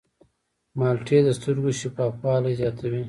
مالټې 0.77 1.19
د 1.25 1.29
سترګو 1.37 1.69
شفافوالی 1.79 2.53
زیاتوي. 2.61 2.99